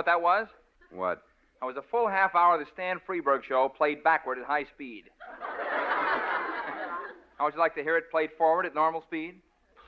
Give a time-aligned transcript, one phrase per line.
[0.00, 0.46] what that was?
[0.92, 1.22] What?
[1.60, 4.64] That was a full half hour of the Stan Freberg show played backward at high
[4.74, 5.04] speed.
[7.36, 9.34] How would you like to hear it played forward at normal speed?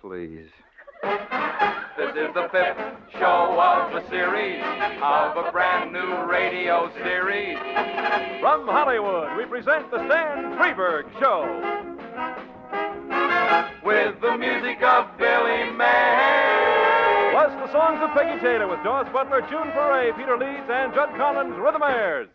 [0.00, 0.48] Please.
[1.02, 2.78] This is the fifth
[3.18, 4.62] show of the series
[5.02, 7.58] of a brand new radio series.
[8.40, 11.44] From Hollywood, we present the Stan Freberg Show.
[13.84, 16.41] With the music of Billy May.
[17.42, 21.08] Plus the songs of Peggy Taylor with Daws Butler, June Foray, Peter Leeds, and Jud
[21.18, 22.28] Conlon the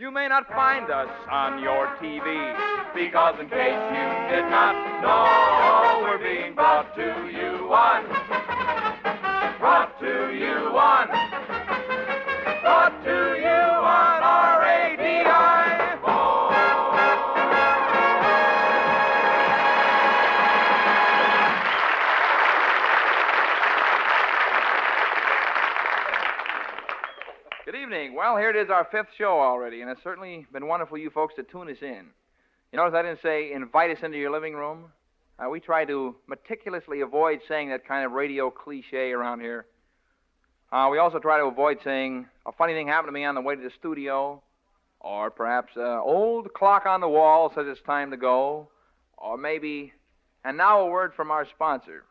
[0.00, 2.26] You may not find us on your TV
[2.92, 4.74] because, in case you did not
[5.06, 8.06] know, we're being brought to you on.
[9.60, 11.29] Brought to you on.
[28.20, 31.36] Well, here it is, our fifth show already, and it's certainly been wonderful you folks
[31.36, 32.04] to tune us in.
[32.70, 34.92] You notice I didn't say invite us into your living room?
[35.38, 39.64] Uh, we try to meticulously avoid saying that kind of radio cliche around here.
[40.70, 43.40] Uh, we also try to avoid saying a funny thing happened to me on the
[43.40, 44.42] way to the studio,
[45.00, 48.68] or perhaps uh, old clock on the wall says it's time to go,
[49.16, 49.94] or maybe,
[50.44, 52.04] and now a word from our sponsor.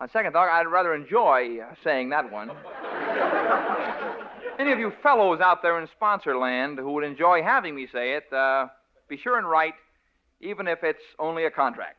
[0.00, 2.50] On second thought, I'd rather enjoy saying that one.
[4.58, 8.14] Any of you fellows out there in sponsor land who would enjoy having me say
[8.14, 8.66] it, uh,
[9.08, 9.74] be sure and write,
[10.40, 11.96] even if it's only a contract.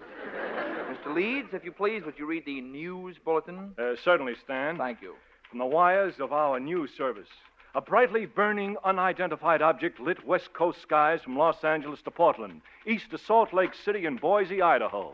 [0.88, 1.12] Mr.
[1.12, 3.74] Leeds, if you please, would you read the news bulletin?
[3.76, 4.78] Uh, certainly, Stan.
[4.78, 5.14] Thank you.
[5.50, 7.28] From the wires of our news service.
[7.74, 13.10] A brightly burning, unidentified object lit west coast skies from Los Angeles to Portland, east
[13.10, 15.12] to Salt Lake City and Boise, Idaho.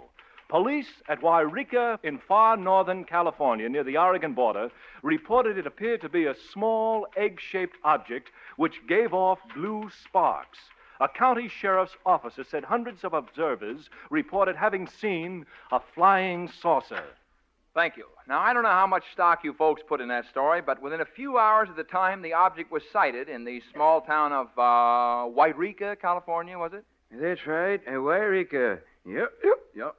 [0.52, 4.68] Police at Yreka in far northern California, near the Oregon border,
[5.02, 10.58] reported it appeared to be a small egg shaped object which gave off blue sparks.
[11.00, 17.02] A county sheriff's officer said hundreds of observers reported having seen a flying saucer.
[17.72, 18.04] Thank you.
[18.28, 21.00] Now, I don't know how much stock you folks put in that story, but within
[21.00, 24.48] a few hours of the time the object was sighted in the small town of
[24.58, 26.84] uh, Yreka, California, was it?
[27.10, 27.82] That's right.
[27.86, 28.80] Yreka.
[29.06, 29.96] Yep, yep, yep.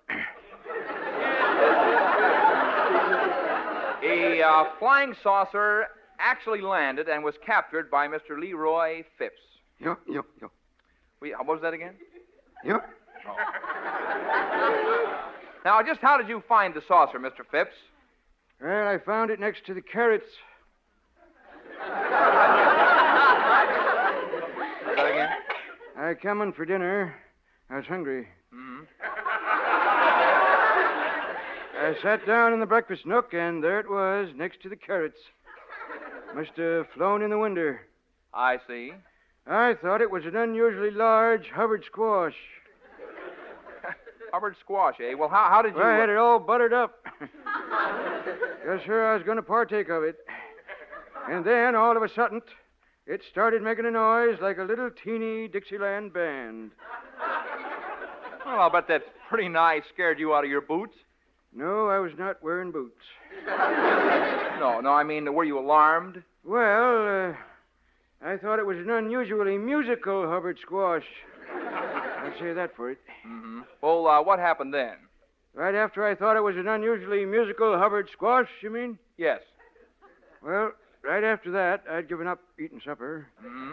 [4.03, 5.85] A uh, flying saucer
[6.19, 8.39] actually landed and was captured by Mr.
[8.39, 9.41] Leroy Phipps.
[9.79, 10.51] Yep, yep, yep.
[11.21, 11.95] We, what was that again?
[12.65, 12.89] Yep.
[15.65, 17.45] Now, just how did you find the saucer, Mr.
[17.49, 17.75] Phipps?
[18.61, 20.25] Well, I found it next to the carrots.
[24.95, 25.29] That again?
[25.97, 27.15] I come in for dinner.
[27.69, 28.27] I was hungry.
[28.53, 28.83] Mm-hmm.
[31.83, 35.19] I sat down in the breakfast nook, and there it was, next to the carrots.
[36.33, 37.75] Must have flown in the window.
[38.33, 38.93] I see.
[39.45, 42.35] I thought it was an unusually large Hubbard squash.
[44.31, 45.13] Hubbard squash, eh?
[45.13, 45.83] Well, how, how did you.
[45.83, 47.05] I had it all buttered up.
[47.21, 50.15] yes, sir, I was going to partake of it.
[51.29, 52.41] And then, all of a sudden,
[53.05, 56.71] it started making a noise like a little teeny Dixieland band.
[58.45, 60.95] Well, I'll bet that pretty nigh scared you out of your boots.
[61.55, 63.01] No, I was not wearing boots.
[64.59, 66.23] No, no, I mean, were you alarmed?
[66.45, 71.03] Well, uh, I thought it was an unusually musical Hubbard squash.
[71.53, 72.99] I'll say that for it.
[73.27, 73.61] Mm-hmm.
[73.81, 74.95] Well, uh, what happened then?
[75.53, 78.97] Right after I thought it was an unusually musical Hubbard squash, you mean?
[79.17, 79.41] Yes.
[80.41, 80.71] Well,
[81.03, 83.27] right after that, I'd given up eating supper.
[83.45, 83.71] Mm-hmm.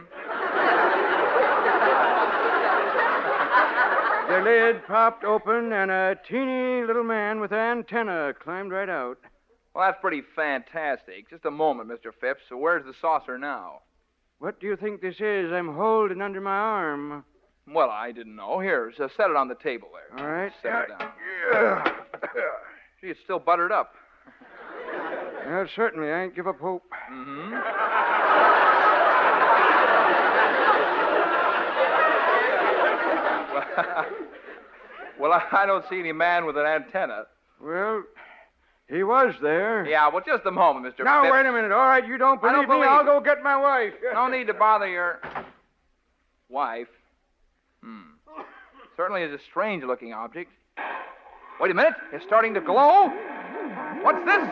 [4.30, 9.18] The lid popped open, and a teeny little man with antenna climbed right out.
[9.74, 11.28] Well, that's pretty fantastic.
[11.28, 12.12] Just a moment, Mr.
[12.20, 12.43] Phipps.
[12.49, 13.81] So where's the saucer now?
[14.38, 17.25] What do you think this is I'm holding under my arm?
[17.66, 18.60] Well, I didn't know.
[18.60, 20.25] Here, so set it on the table there.
[20.25, 20.52] All right.
[20.62, 21.93] Set it down.
[23.00, 23.94] Gee, it's still buttered up.
[25.44, 26.84] Well, certainly, I ain't give up hope.
[27.12, 27.80] Mm-hmm.
[35.31, 37.25] Well, I don't see any man with an antenna.
[37.62, 38.03] Well,
[38.88, 39.87] he was there.
[39.88, 41.05] Yeah, well, just a moment, Mr.
[41.05, 41.32] Now, Phipps.
[41.32, 41.71] wait a minute.
[41.73, 42.75] All right, you don't I believe don't me?
[42.75, 43.93] believe I'll go get my wife.
[44.15, 45.21] No need to bother your
[46.49, 46.88] wife.
[47.82, 48.00] Hmm.
[48.97, 50.50] Certainly is a strange looking object.
[51.61, 51.94] Wait a minute.
[52.12, 53.09] It's starting to glow.
[54.03, 54.49] What's this?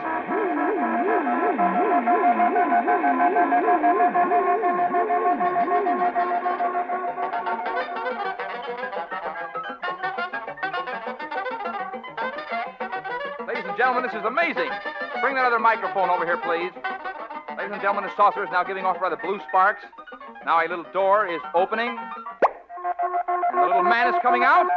[13.79, 14.69] Gentlemen, this is amazing.
[15.21, 16.75] Bring that other microphone over here, please.
[17.55, 19.81] Ladies and gentlemen, the saucer is now giving off rather blue sparks.
[20.45, 21.87] Now a little door is opening.
[21.87, 24.67] And the little man is coming out.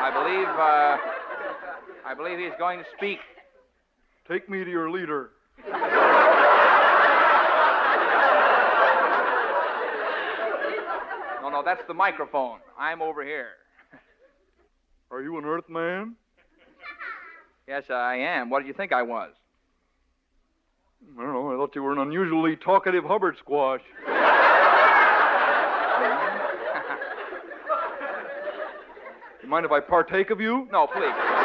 [0.00, 0.96] I believe, uh,
[2.08, 3.18] I believe he's going to speak.
[4.26, 5.32] Take me to your leader.
[11.42, 12.60] No, no, that's the microphone.
[12.78, 13.59] I'm over here.
[15.10, 16.14] Are you an Earthman?
[17.66, 18.48] Yes, I am.
[18.48, 19.32] What did you think I was?
[21.18, 21.52] I don't know.
[21.52, 23.80] I thought you were an unusually talkative Hubbard squash.
[29.42, 30.68] you mind if I partake of you?
[30.70, 31.12] No, please.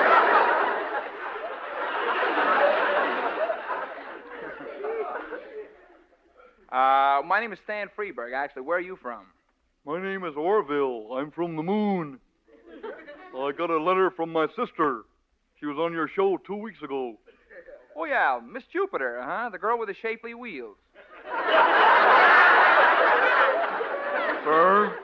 [6.71, 8.33] Uh, my name is Stan Freberg.
[8.35, 9.27] Actually, where are you from?
[9.85, 11.13] My name is Orville.
[11.13, 12.19] I'm from the moon.
[13.37, 15.03] I got a letter from my sister.
[15.59, 17.17] She was on your show two weeks ago.
[17.95, 19.49] Oh yeah, Miss Jupiter, huh?
[19.51, 20.77] The girl with the shapely wheels.
[24.43, 24.97] Sir,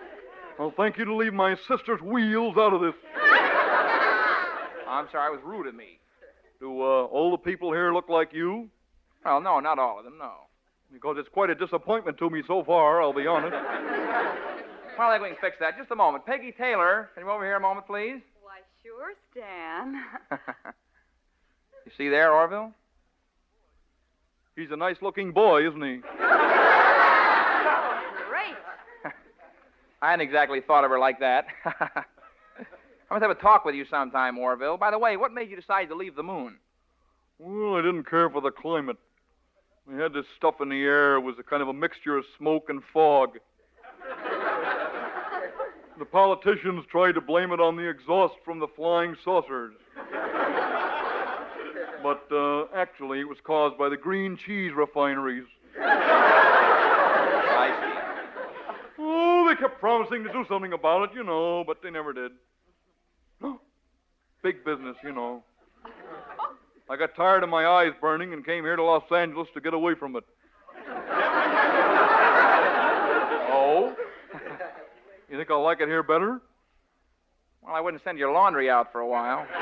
[0.59, 2.93] I'll thank you to leave my sister's wheels out of this.
[4.87, 5.99] I'm sorry, it was rude of me.
[6.59, 8.69] Do uh, all the people here look like you?
[9.25, 10.31] Well, no, not all of them, no.
[10.93, 13.55] Because it's quite a disappointment to me so far, I'll be honest.
[14.97, 15.77] Well, I think we can fix that.
[15.77, 16.25] Just a moment.
[16.25, 18.21] Peggy Taylor, can you come over here a moment, please?
[18.41, 20.03] Why, sure, Stan.
[21.85, 22.71] you see there, Orville?
[24.55, 25.97] He's a nice looking boy, isn't he?
[28.29, 28.57] Great.
[30.01, 31.47] I hadn't exactly thought of her like that.
[31.65, 32.03] I
[33.09, 34.77] must have a talk with you sometime, Orville.
[34.77, 36.57] By the way, what made you decide to leave the moon?
[37.39, 38.97] Well, I didn't care for the climate.
[39.87, 41.15] We had this stuff in the air.
[41.15, 43.39] It was a kind of a mixture of smoke and fog.
[45.99, 49.73] The politicians tried to blame it on the exhaust from the flying saucers.
[52.03, 55.45] But uh, actually, it was caused by the green cheese refineries.
[57.53, 57.97] I see.
[58.99, 62.31] Oh, they kept promising to do something about it, you know, but they never did.
[64.43, 65.43] Big business, you know.
[66.89, 69.75] I got tired of my eyes burning and came here to Los Angeles to get
[69.75, 70.23] away from it.
[73.53, 73.95] Oh?
[75.31, 76.41] You think I'll like it here better?
[77.61, 79.47] Well, I wouldn't send your laundry out for a while.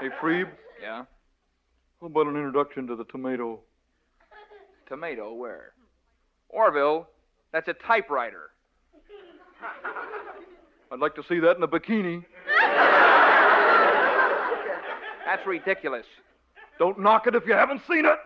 [0.00, 0.48] Hey, Freeb,
[0.82, 1.04] Yeah?
[2.00, 3.60] how about an introduction to the tomato?
[4.86, 5.72] Tomato, where?
[6.50, 7.06] Orville,
[7.52, 8.50] that's a typewriter.
[10.92, 12.24] I'd like to see that in a bikini.
[15.24, 16.04] That's ridiculous.
[16.78, 18.06] Don't knock it if you haven't seen it.
[18.06, 18.16] All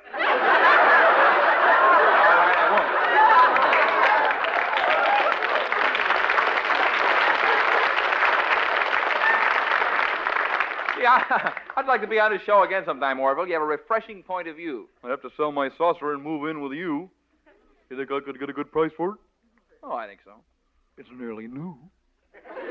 [2.24, 2.88] right, I won't.
[11.00, 13.46] Yeah, I'd like to be on his show again sometime, Orville.
[13.46, 14.88] You have a refreshing point of view.
[15.04, 17.08] I'd have to sell my saucer and move in with you.
[17.90, 19.16] You think I could get a good price for it?
[19.82, 20.32] Oh, I think so.
[20.96, 21.76] It's nearly new.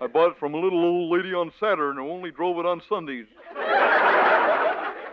[0.00, 2.82] I bought it from a little old lady on Saturn who only drove it on
[2.88, 3.26] Sundays.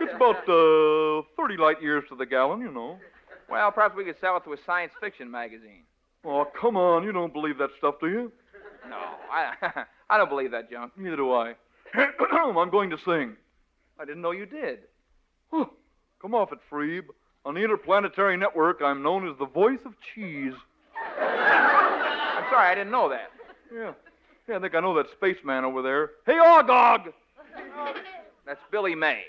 [0.00, 2.98] It's about uh, 30 light years to the gallon, you know.
[3.48, 5.84] Well, perhaps we could sell it to a science fiction magazine.
[6.24, 7.04] Oh, come on.
[7.04, 8.32] You don't believe that stuff, do you?
[8.90, 8.96] No,
[9.30, 10.92] I, I don't believe that junk.
[10.98, 11.54] Neither do I.
[11.94, 13.34] I'm going to sing.
[13.98, 14.80] I didn't know you did.
[15.50, 15.64] Huh.
[16.20, 17.04] Come off it, Freeb.
[17.46, 20.52] On the Interplanetary Network, I'm known as the voice of cheese.
[21.18, 23.30] I'm sorry, I didn't know that.
[23.74, 23.92] Yeah.
[24.46, 26.10] Yeah, I think I know that spaceman over there.
[26.26, 27.10] Hey, Ogog!
[28.44, 29.22] That's Billy May.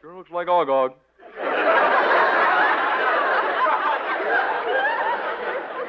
[0.00, 0.94] Sure looks like Ogog.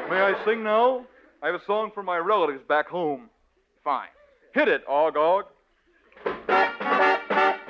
[0.10, 1.06] May I sing now?
[1.42, 3.30] I have a song for my relatives back home.
[3.84, 4.08] Fine.
[4.56, 5.44] Hit it, Ogog.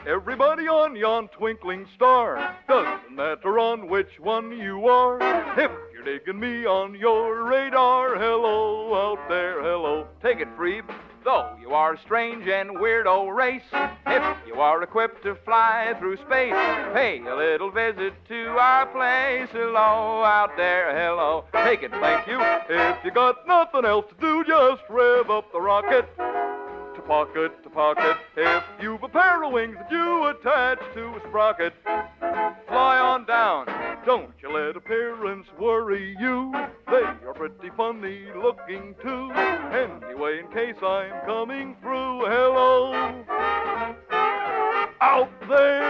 [0.08, 5.18] Everybody on yon twinkling star, doesn't matter on which one you are.
[5.60, 10.08] If you're digging me on your radar, hello out there, hello.
[10.24, 10.86] Take it, Freeb.
[11.27, 16.15] Though you are a strange and weirdo race, if you are equipped to fly through
[16.15, 16.53] space,
[16.93, 19.50] pay a little visit to our place.
[19.51, 21.43] Hello out there, hello.
[21.51, 22.39] Take it, thank you.
[22.69, 26.07] If you got nothing else to do, just rev up the rocket.
[27.08, 28.18] Pocket, to pocket.
[28.36, 31.74] If you've a pair of wings that you attach to a sprocket,
[32.68, 33.66] fly on down.
[34.06, 36.52] Don't you let appearance worry you.
[36.88, 39.32] They are pretty funny looking too.
[39.32, 42.94] Anyway, in case I'm coming through, hello.
[45.00, 45.87] Out there.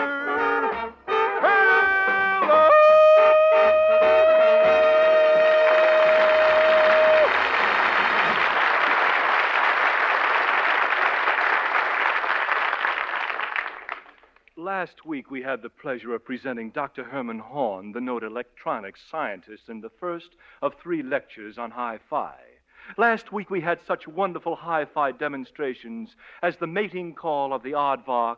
[15.27, 17.03] Week we had the pleasure of presenting Dr.
[17.03, 20.29] Herman Horn, the noted electronics scientist, in the first
[20.61, 22.33] of three lectures on hi fi.
[22.97, 27.73] Last week we had such wonderful hi fi demonstrations as the mating call of the
[27.73, 28.37] aardvark,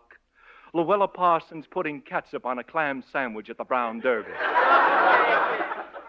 [0.74, 4.32] Louella Parsons putting catsup on a clam sandwich at the Brown Derby.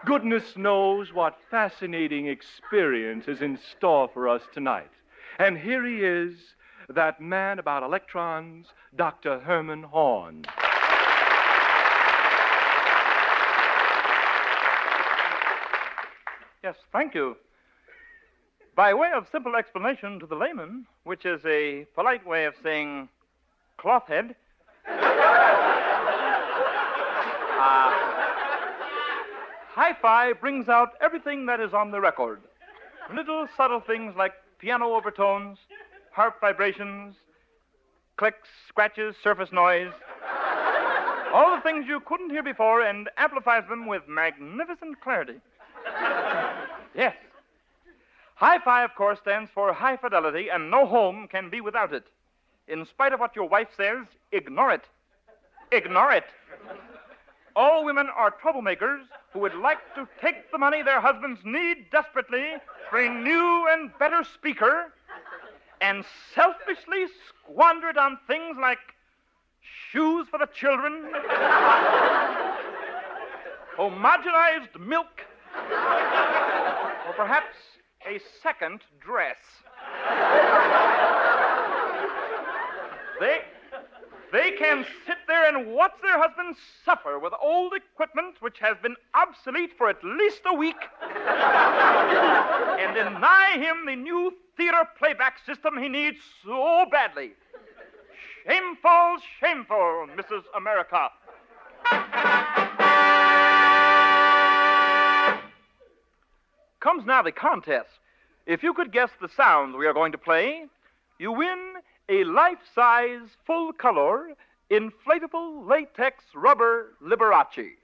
[0.05, 4.89] Goodness knows what fascinating experience is in store for us tonight.
[5.37, 6.33] And here he is,
[6.89, 9.39] that man about electrons, Dr.
[9.39, 10.45] Herman Horn.
[16.63, 17.37] Yes, thank you.
[18.75, 23.09] By way of simple explanation to the layman, which is a polite way of saying
[23.77, 24.35] cloth head,
[24.87, 24.93] uh,
[29.73, 32.41] hi fi brings out everything that is on the record.
[33.13, 35.57] Little subtle things like piano overtones,
[36.11, 37.15] harp vibrations,
[38.17, 39.91] clicks, scratches, surface noise.
[41.33, 45.39] All the things you couldn't hear before and amplifies them with magnificent clarity.
[46.95, 47.15] Yes.
[48.35, 52.05] Hi Fi, of course, stands for high fidelity, and no home can be without it.
[52.67, 54.83] In spite of what your wife says, ignore it.
[55.71, 56.25] Ignore it.
[57.55, 62.55] All women are troublemakers who would like to take the money their husbands need desperately
[62.89, 64.91] for a new and better speaker
[65.81, 68.79] and selfishly squander it on things like
[69.91, 71.11] shoes for the children,
[73.77, 75.21] homogenized milk,
[77.07, 77.55] or perhaps
[78.07, 79.37] a second dress.
[83.19, 83.41] They,
[84.31, 88.95] they can sit there and watch their husbands suffer with old equipment which has been
[89.13, 95.87] obsolete for at least a week and deny him the new theater playback system he
[95.87, 97.33] needs so badly.
[98.47, 100.43] Shameful, shameful, Mrs.
[100.55, 101.09] America.
[106.81, 107.89] Comes now the contest.
[108.47, 110.65] If you could guess the sounds we are going to play,
[111.19, 111.73] you win
[112.09, 114.29] a life size, full color,
[114.71, 117.75] inflatable latex rubber Liberace.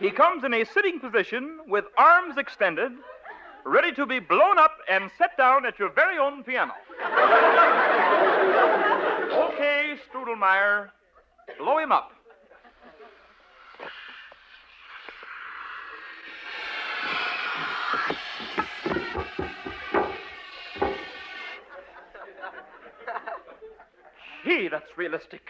[0.00, 2.90] he comes in a sitting position with arms extended,
[3.64, 6.72] ready to be blown up and set down at your very own piano.
[9.62, 10.90] Okay, Strudelmeyer,
[11.58, 12.10] blow him up.
[24.44, 25.42] Gee, that's realistic.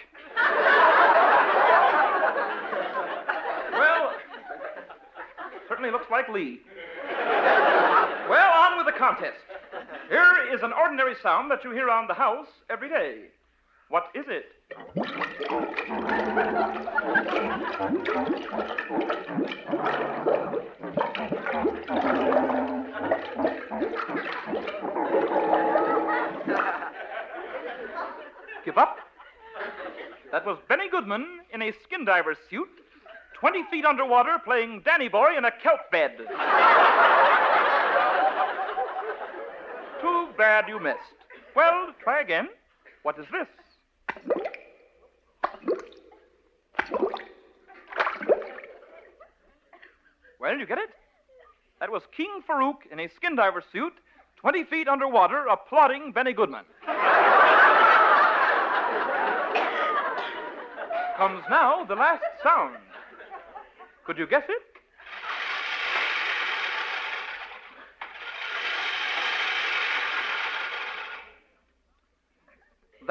[3.73, 4.13] well,
[5.67, 6.61] certainly looks like Lee.
[8.29, 9.39] Well, on with the contest.
[10.09, 13.29] Here is an ordinary sound that you hear around the house every day.
[13.93, 14.47] What is it?
[28.65, 28.97] Give up?
[30.31, 32.71] That was Benny Goodman in a skin diver's suit,
[33.35, 36.13] 20 feet underwater, playing Danny Boy in a kelp bed.
[40.01, 40.97] Too bad you missed.
[41.55, 42.49] Well, try again.
[43.03, 43.49] What is this?
[50.41, 50.91] Well, you get it?
[51.79, 53.93] That was King Farouk in a skin diver suit,
[54.37, 56.65] 20 feet underwater, applauding Benny Goodman.
[61.17, 62.77] Comes now the last sound.
[64.05, 64.72] Could you guess it?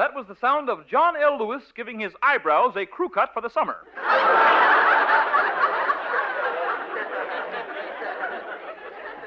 [0.02, 1.38] That was the sound of John L.
[1.38, 3.76] Lewis giving his eyebrows a crew cut for the summer.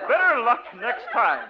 [0.05, 1.47] Better luck next time.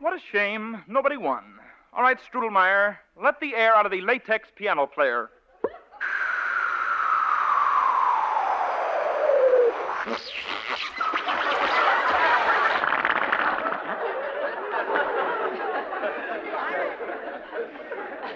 [0.00, 0.82] What a shame.
[0.88, 1.44] Nobody won.
[1.92, 5.28] All right, Strudelmeyer, let the air out of the latex piano player.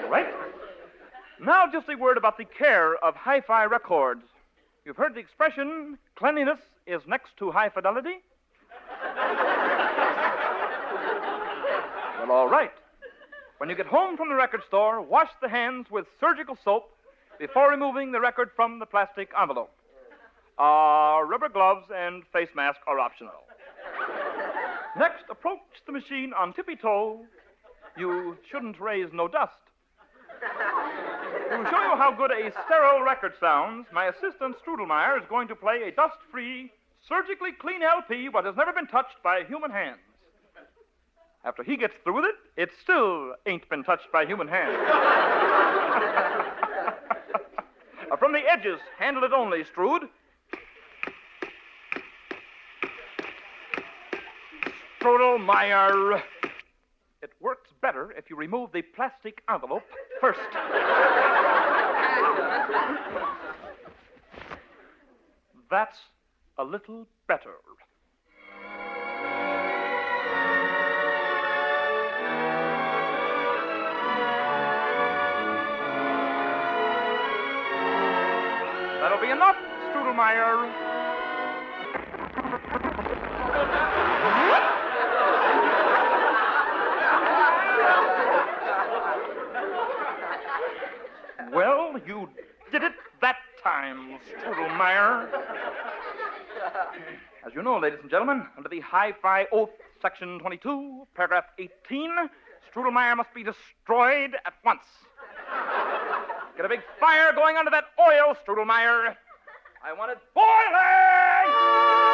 [0.07, 0.27] All right.
[1.41, 4.23] Now, just a word about the care of hi fi records.
[4.85, 8.23] You've heard the expression cleanliness is next to high fidelity?
[12.19, 12.73] well, all right.
[13.59, 16.91] When you get home from the record store, wash the hands with surgical soap
[17.39, 19.71] before removing the record from the plastic envelope.
[20.59, 23.45] Uh, rubber gloves and face mask are optional.
[24.99, 27.21] Next, approach the machine on tippy toe.
[27.97, 29.53] You shouldn't raise no dust.
[31.49, 35.55] To show you how good a sterile record sounds, my assistant Strudelmeyer is going to
[35.55, 36.73] play a dust free,
[37.09, 40.01] surgically clean LP, but has never been touched by human hands.
[41.45, 44.77] After he gets through with it, it still ain't been touched by human hands.
[48.19, 50.09] From the edges, handle it only, Strood.
[55.01, 56.21] Strudelmeyer.
[57.27, 59.83] It works better if you remove the plastic envelope
[60.21, 60.39] first.
[65.69, 65.99] That's
[66.57, 67.57] a little better.
[79.01, 79.57] That'll be enough,
[79.91, 80.96] Strudelmeyer.
[91.53, 92.29] Well, you
[92.73, 95.29] did it that time, Strudelmeyer.
[97.47, 99.71] As you know, ladies and gentlemen, under the Hi-Fi Oath,
[100.03, 102.11] Section 22, Paragraph 18,
[102.75, 104.83] Strudelmeyer must be destroyed at once.
[106.57, 109.15] Get a big fire going under that oil, Strudelmeyer.
[109.85, 112.06] I want it boiling!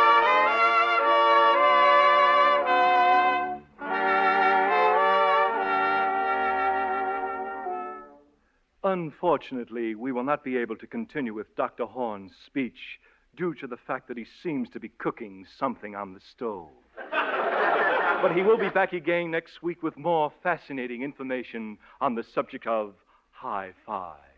[8.84, 11.84] Unfortunately, we will not be able to continue with Dr.
[11.84, 12.98] Horn's speech
[13.36, 16.68] due to the fact that he seems to be cooking something on the stove.
[17.10, 22.66] but he will be back again next week with more fascinating information on the subject
[22.66, 22.94] of
[23.30, 24.31] hi fi.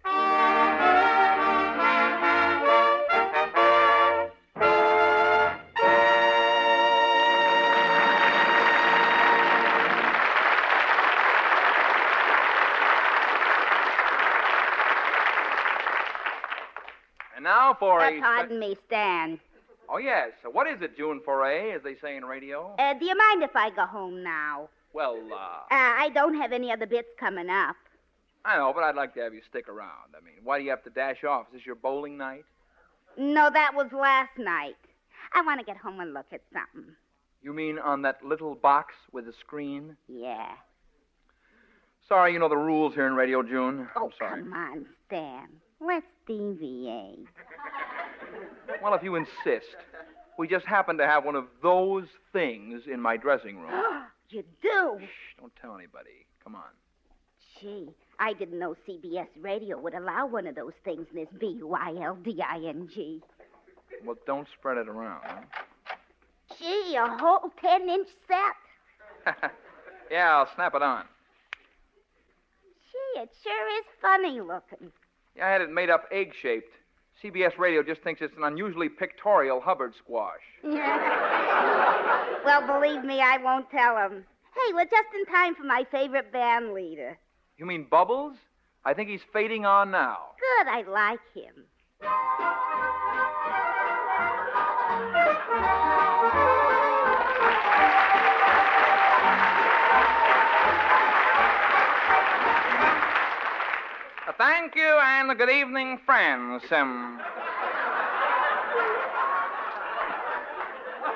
[17.75, 19.41] Now for Uh, pardon me, Stan.
[19.89, 20.31] Oh, yes.
[20.43, 22.75] So what is it, June Foray, as they say in radio?
[22.79, 24.69] Uh, do you mind if I go home now?
[24.93, 27.77] Well, uh, Uh, I don't have any other bits coming up.
[28.45, 30.15] I know, but I'd like to have you stick around.
[30.17, 31.47] I mean, why do you have to dash off?
[31.49, 32.45] Is this your bowling night?
[33.17, 34.77] No, that was last night.
[35.33, 36.95] I want to get home and look at something.
[37.43, 39.97] You mean on that little box with the screen?
[40.09, 40.53] Yeah.
[42.09, 43.89] Sorry, you know the rules here in Radio, June.
[43.97, 44.43] Oh, I'm sorry.
[44.43, 45.49] come on, Stan.
[45.87, 47.27] Let's deviate.
[48.83, 49.77] Well, if you insist.
[50.39, 53.71] We just happen to have one of those things in my dressing room.
[54.31, 54.99] you do?
[55.01, 56.27] Shh, don't tell anybody.
[56.43, 56.63] Come on.
[57.61, 63.23] Gee, I didn't know CBS Radio would allow one of those things in this B-Y-L-D-I-N-G.
[64.05, 65.23] Well, don't spread it around.
[66.59, 69.35] Gee, a whole 10-inch set.
[70.11, 71.05] yeah, I'll snap it on.
[72.91, 74.91] Gee, it sure is funny looking.
[75.37, 76.73] Yeah, I had it made up egg shaped.
[77.23, 80.41] CBS Radio just thinks it's an unusually pictorial Hubbard squash.
[82.45, 84.25] well, believe me, I won't tell him.
[84.55, 87.19] Hey, we're just in time for my favorite band leader.
[87.57, 88.37] You mean Bubbles?
[88.85, 90.19] I think he's fading on now.
[90.59, 91.65] Good, I like him.
[104.27, 106.63] Uh, thank you and good evening, friends.
[106.71, 107.21] Um,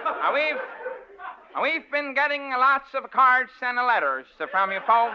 [0.04, 0.60] uh, we've
[1.56, 5.14] uh, we've been getting lots of cards and letters from you folks.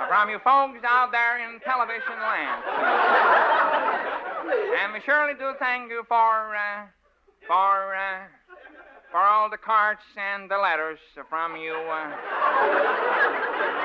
[0.00, 2.64] Uh, from you folks out there in television land.
[4.82, 6.86] and we surely do thank you for uh,
[7.46, 8.26] for uh,
[9.14, 10.98] for all the cards and the letters
[11.30, 12.10] from you, uh,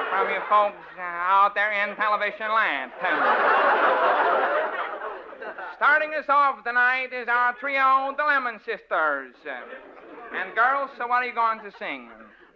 [0.09, 2.89] from you folks uh, out there in television land.
[5.77, 9.35] Starting us off tonight is our trio, the Lennon Sisters.
[10.33, 12.09] And girls, so what are you going to sing?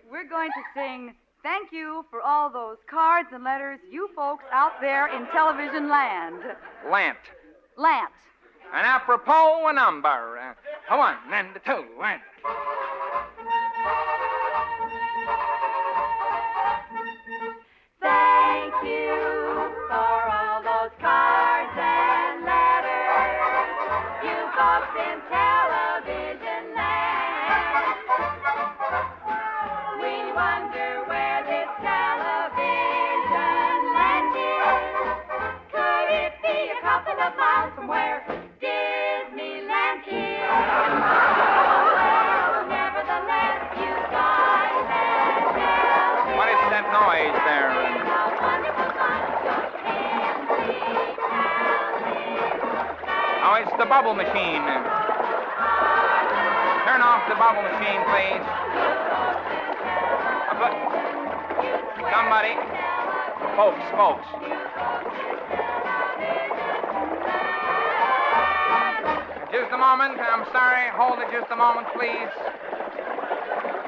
[0.09, 4.81] We're going to sing thank you for all those cards and letters you folks out
[4.81, 6.41] there in television land.
[6.89, 7.19] Lant.
[7.77, 8.09] Lant.
[8.73, 10.55] And apropos a number.
[10.87, 12.19] Come on, then the two, and.
[18.01, 19.15] Thank you
[19.87, 23.39] for all those cards and letters
[24.27, 27.95] you folks in television land.
[30.03, 33.13] We wonder where this television
[33.95, 34.83] land is.
[35.71, 38.42] Could it be a couple of miles from where?
[46.93, 47.73] Boys there.
[53.41, 54.61] Oh, it's the bubble machine.
[56.85, 58.45] Turn off the bubble machine, please.
[60.53, 60.69] Uh,
[62.13, 62.53] Somebody.
[63.57, 64.29] Folks, folks.
[69.51, 70.21] Just a moment.
[70.21, 70.93] I'm sorry.
[70.93, 72.29] Hold it just a moment, please.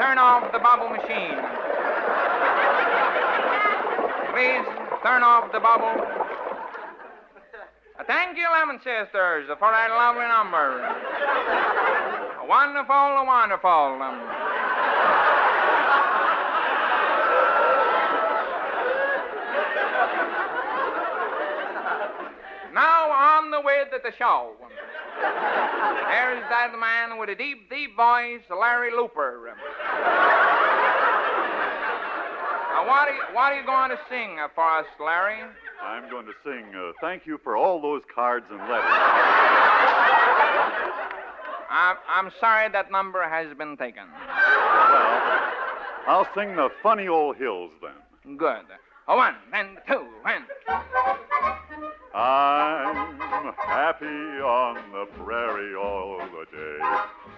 [0.01, 1.64] Turn off the bubble machine.
[4.35, 4.67] Please
[5.01, 5.95] turn off the bubble.
[7.97, 10.83] Uh, Thank you, Lennon Sisters, for that lovely number.
[12.45, 13.71] Wonderful, wonderful.
[13.71, 14.19] Um,
[22.73, 24.51] now on the way to the show.
[26.11, 29.55] There's that man with a deep, deep voice, Larry Looper.
[32.85, 35.41] Now, what are you, what are you going to sing uh, for us, Larry?
[35.83, 38.83] I'm going to sing uh, thank you for all those cards and letters.
[41.69, 44.03] I'm, I'm sorry that number has been taken.
[44.13, 45.41] Well,
[46.07, 48.37] I'll sing the funny old hills then.
[48.37, 48.65] Good.
[49.07, 50.43] One and two and.
[52.13, 56.79] I'm happy on the prairie all the day,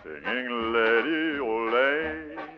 [0.04, 2.57] singing Lady Ole.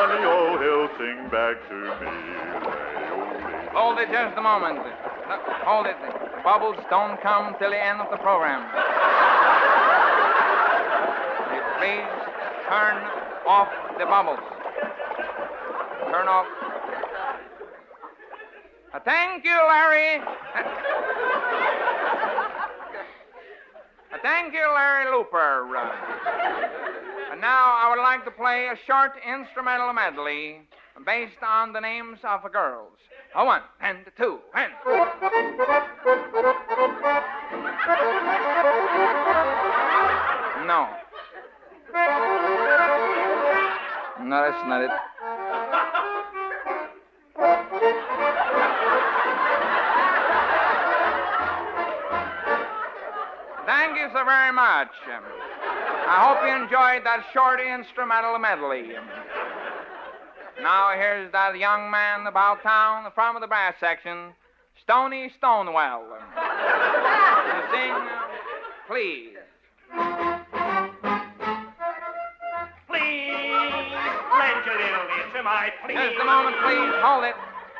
[0.00, 2.08] Funny old hills sing back to me,
[3.76, 4.78] Hold it just a moment.
[4.78, 5.96] Uh, hold it.
[6.00, 8.64] The bubbles don't come till the end of the program.
[11.76, 12.08] Please
[12.64, 12.96] turn
[13.46, 14.40] off the bubbles.
[16.10, 16.46] Turn off.
[18.94, 20.24] Uh, thank you, Larry.
[24.12, 25.68] Uh, thank you, Larry Looper.
[27.40, 30.60] Now I would like to play a short instrumental medley
[31.06, 32.92] based on the names of the girls.
[33.34, 34.72] A one and a two and.
[40.66, 40.88] No.
[44.22, 44.90] No, that's not it.
[53.66, 54.88] Thank you so very much.
[56.10, 58.92] I hope you enjoyed that short instrumental medley.
[60.60, 64.34] Now here's that young man about town from of the brass section,
[64.82, 66.04] Stony Stonewell.
[66.34, 67.94] To sing,
[68.88, 69.36] please.
[72.88, 73.30] Please
[74.36, 75.94] lend your little ear to my plea.
[75.94, 76.92] Just a moment, please.
[77.00, 77.34] Hold it.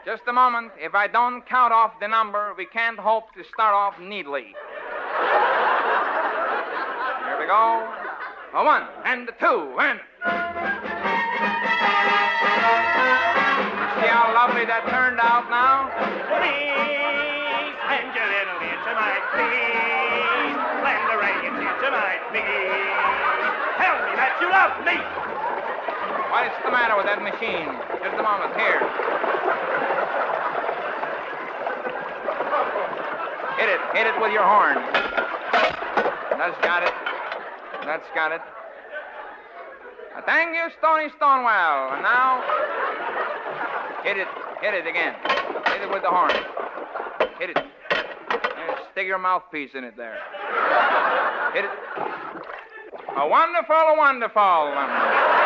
[0.06, 0.72] Just a moment.
[0.78, 4.54] If I don't count off the number, we can't hope to start off neatly.
[7.50, 7.82] Go.
[8.54, 9.98] A one and a two and.
[13.98, 15.90] See how lovely that turned out now?
[16.30, 20.62] Please lend your little ear to my please.
[20.78, 22.86] Lend the radio to my please.
[23.82, 24.94] Tell me that you love me.
[26.30, 27.74] What is the matter with that machine?
[27.98, 28.54] Just a moment.
[28.54, 28.78] Here.
[33.58, 33.82] Hit it.
[33.98, 34.78] Hit it with your horn.
[36.38, 37.09] That's got it.
[37.84, 38.40] That's got it.
[40.16, 41.94] Uh, Thank you, Stony Stonewell.
[41.94, 42.42] And now,
[44.04, 44.28] hit it.
[44.60, 45.14] Hit it again.
[45.66, 46.30] Hit it with the horn.
[47.38, 47.56] Hit it.
[47.56, 50.18] There, stick your mouthpiece in it there.
[51.54, 51.70] Hit it.
[53.16, 54.40] A wonderful, a wonderful.
[54.40, 55.40] Um,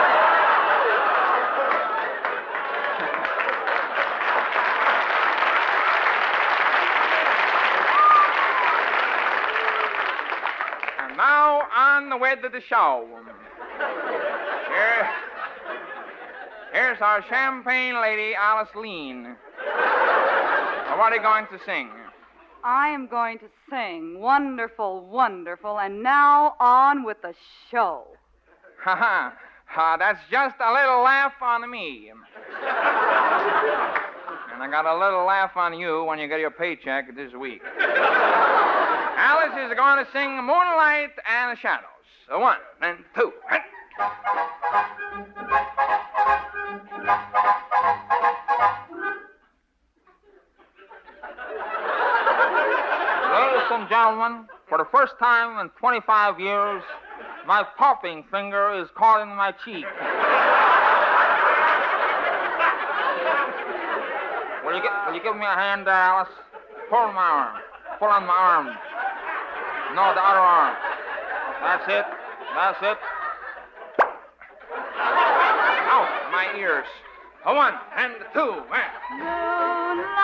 [10.99, 11.63] And now
[11.95, 13.07] on the way to the show.
[14.69, 15.09] Here,
[16.73, 19.23] here's our champagne lady, Alice Lon.
[19.23, 21.91] Now, what are you going to sing?
[22.65, 27.33] I am going to sing wonderful, wonderful, and now on with the
[27.71, 28.09] show.
[28.83, 29.33] Ha ha.
[29.77, 32.11] Uh, that's just a little laugh on me.
[34.53, 37.63] and I got a little laugh on you when you get your paycheck this week.
[39.25, 41.89] Alice is going to sing Moonlight and Shadows.
[42.29, 43.33] One and two.
[53.33, 56.83] Ladies and gentlemen, for the first time in 25 years,
[57.47, 59.87] my popping finger is caught in my cheek.
[64.67, 66.29] will, you get, will you give me a hand Alice?
[66.91, 67.63] Pull on my arm.
[67.99, 68.77] Pull on my arm.
[69.95, 70.75] No, the other arm.
[71.63, 72.05] That's it.
[72.57, 72.99] That's it.
[75.95, 76.87] out my ears.
[77.47, 78.93] A one and a two and.
[79.23, 80.19] Moonlight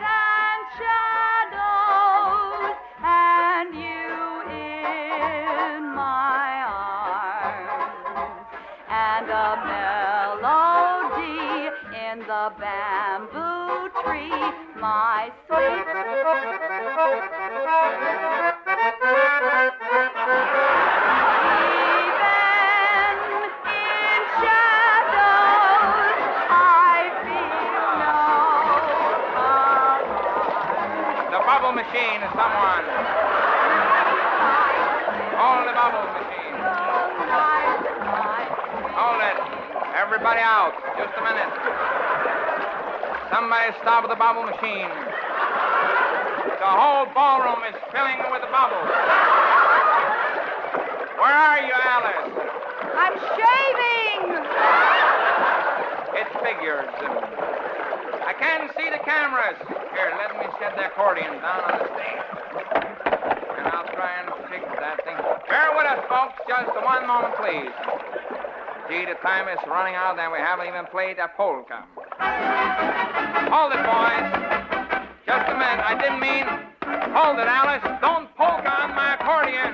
[0.00, 2.72] and shadows,
[3.04, 4.16] and you
[4.48, 8.48] in my arms,
[8.88, 9.60] and a
[10.40, 11.36] melody
[12.08, 14.40] in the bamboo tree,
[14.80, 15.30] my
[31.88, 32.84] The machine, someone.
[35.40, 36.56] Hold the bubble machine.
[38.92, 39.38] Hold it.
[39.96, 40.76] Everybody out.
[41.00, 41.48] Just a minute.
[43.32, 44.92] Somebody stop the bubble machine.
[46.60, 48.90] The whole ballroom is filling with bubbles.
[51.16, 52.36] Where are you, Alice?
[53.00, 54.36] I'm shaving.
[56.20, 56.92] It figures.
[58.28, 59.56] I can't see the cameras.
[59.96, 62.28] Here, let me set the accordion down on the stage.
[63.56, 65.16] And I'll try and fix that thing.
[65.48, 66.36] Bear with us, folks.
[66.44, 67.72] Just one moment, please.
[68.92, 71.88] Gee, the time is running out and we haven't even played a polka.
[73.48, 74.28] Hold it, boys.
[75.24, 75.80] Just a minute.
[75.80, 76.44] I didn't mean.
[77.16, 77.84] Hold it, Alice.
[78.04, 79.72] Don't polka on my accordion.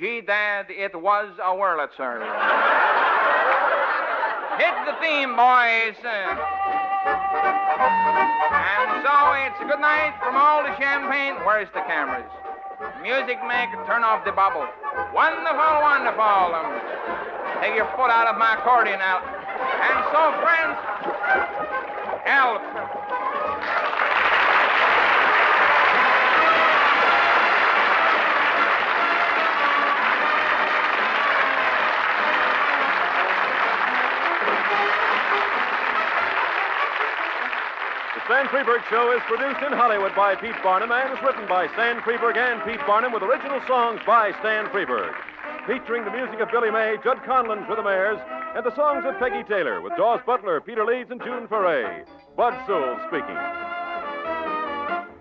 [0.00, 2.98] Gee, Dad, it was a Wurlitzer.
[4.58, 5.94] Hit the theme, boys.
[6.02, 6.34] And
[9.06, 9.14] so
[9.46, 11.38] it's a good night from all the champagne.
[11.46, 12.26] Where's the cameras?
[13.02, 14.66] Music maker, turn off the bubble.
[15.14, 16.58] Wonderful, wonderful.
[17.62, 19.22] Take your foot out of my accordion now.
[19.22, 20.74] And so, friends,
[38.48, 42.00] The Stan Show is produced in Hollywood by Pete Barnum and is written by Stan
[42.00, 45.12] Freberg and Pete Barnum with original songs by Stan Freberg.
[45.66, 48.18] Featuring the music of Billy May, Jud Conlon for the Mayors,
[48.56, 52.04] and the songs of Peggy Taylor with Daws Butler, Peter Leeds, and June Foray.
[52.38, 53.36] Bud Sewell speaking.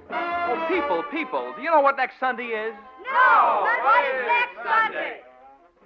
[0.08, 2.74] Oh, people, people, do you know what next Sunday is?
[3.04, 3.68] No.
[3.84, 5.20] What is next Sunday?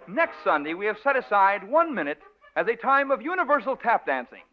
[0.08, 2.20] Next Sunday, we have set aside one minute
[2.56, 4.46] as a time of universal tap dancing.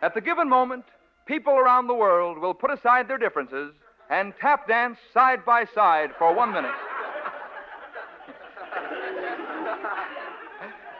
[0.00, 0.84] At the given moment,
[1.28, 3.74] people around the world will put aside their differences
[4.10, 6.72] and tap dance side by side for one minute.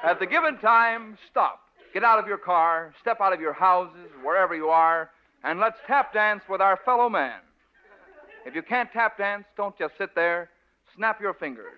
[0.04, 1.60] At the given time, stop.
[1.92, 5.10] Get out of your car, step out of your houses, wherever you are,
[5.42, 7.40] and let's tap dance with our fellow man.
[8.46, 10.50] If you can't tap dance, don't just sit there.
[10.96, 11.74] Snap your fingers.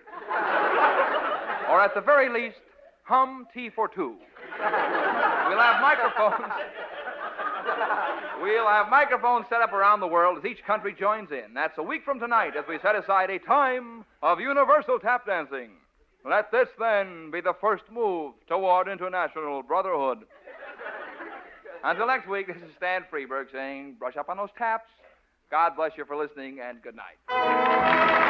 [1.69, 2.59] or at the very least,
[3.03, 4.15] hum T for two.
[4.59, 6.51] We'll have microphones.
[8.41, 11.53] We'll have microphones set up around the world as each country joins in.
[11.53, 15.69] That's a week from tonight as we set aside a time of universal tap dancing.
[16.27, 20.19] Let this then be the first move toward international brotherhood.
[21.83, 24.89] Until next week, this is Stan Freberg saying, brush up on those taps.
[25.51, 28.20] God bless you for listening, and good night.